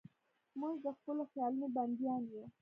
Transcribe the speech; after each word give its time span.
موږ 0.59 0.75
د 0.85 0.87
خپلو 0.97 1.23
خیالونو 1.31 1.67
بندیان 1.75 2.21
یو. 2.31 2.45